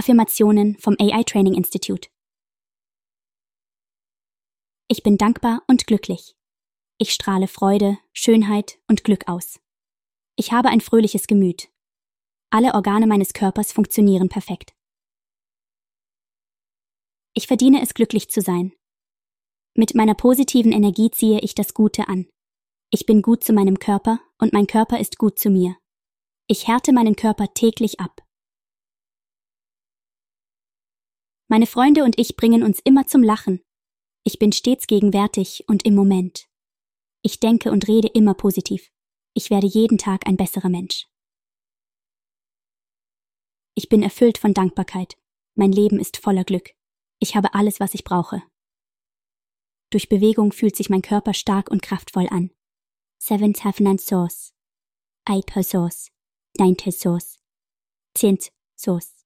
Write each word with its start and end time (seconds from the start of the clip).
Affirmationen 0.00 0.78
vom 0.78 0.96
AI 0.98 1.24
Training 1.24 1.52
Institute. 1.52 2.08
Ich 4.88 5.02
bin 5.02 5.18
dankbar 5.18 5.62
und 5.66 5.86
glücklich. 5.86 6.34
Ich 6.96 7.12
strahle 7.12 7.48
Freude, 7.48 7.98
Schönheit 8.14 8.78
und 8.88 9.04
Glück 9.04 9.28
aus. 9.28 9.60
Ich 10.36 10.52
habe 10.52 10.70
ein 10.70 10.80
fröhliches 10.80 11.26
Gemüt. 11.26 11.68
Alle 12.48 12.72
Organe 12.72 13.06
meines 13.06 13.34
Körpers 13.34 13.72
funktionieren 13.72 14.30
perfekt. 14.30 14.72
Ich 17.34 17.46
verdiene 17.46 17.82
es 17.82 17.92
glücklich 17.92 18.30
zu 18.30 18.40
sein. 18.40 18.72
Mit 19.74 19.94
meiner 19.94 20.14
positiven 20.14 20.72
Energie 20.72 21.10
ziehe 21.10 21.40
ich 21.40 21.54
das 21.54 21.74
Gute 21.74 22.08
an. 22.08 22.26
Ich 22.88 23.04
bin 23.04 23.20
gut 23.20 23.44
zu 23.44 23.52
meinem 23.52 23.78
Körper 23.78 24.18
und 24.38 24.54
mein 24.54 24.66
Körper 24.66 24.98
ist 24.98 25.18
gut 25.18 25.38
zu 25.38 25.50
mir. 25.50 25.76
Ich 26.46 26.68
härte 26.68 26.94
meinen 26.94 27.16
Körper 27.16 27.52
täglich 27.52 28.00
ab. 28.00 28.22
Meine 31.50 31.66
Freunde 31.66 32.04
und 32.04 32.16
ich 32.16 32.36
bringen 32.36 32.62
uns 32.62 32.78
immer 32.84 33.08
zum 33.08 33.24
Lachen. 33.24 33.60
Ich 34.22 34.38
bin 34.38 34.52
stets 34.52 34.86
gegenwärtig 34.86 35.64
und 35.66 35.84
im 35.84 35.96
Moment. 35.96 36.48
Ich 37.22 37.40
denke 37.40 37.72
und 37.72 37.88
rede 37.88 38.06
immer 38.06 38.34
positiv. 38.34 38.92
Ich 39.34 39.50
werde 39.50 39.66
jeden 39.66 39.98
Tag 39.98 40.28
ein 40.28 40.36
besserer 40.36 40.68
Mensch. 40.68 41.08
Ich 43.74 43.88
bin 43.88 44.00
erfüllt 44.00 44.38
von 44.38 44.54
Dankbarkeit. 44.54 45.16
Mein 45.56 45.72
Leben 45.72 45.98
ist 45.98 46.18
voller 46.18 46.44
Glück. 46.44 46.70
Ich 47.18 47.34
habe 47.34 47.52
alles, 47.52 47.80
was 47.80 47.94
ich 47.94 48.04
brauche. 48.04 48.44
Durch 49.90 50.08
Bewegung 50.08 50.52
fühlt 50.52 50.76
sich 50.76 50.88
mein 50.88 51.02
Körper 51.02 51.34
stark 51.34 51.68
und 51.68 51.82
kraftvoll 51.82 52.28
an. 52.28 52.52
Seven 53.18 53.54
Tafnan 53.54 53.98
Sauce. 53.98 54.54
Eight 55.24 55.50
Sauce. 55.64 56.12
Nine 56.58 56.76
Sauce. 56.92 57.40
Zehnt 58.14 58.52
Sauce. 58.76 59.19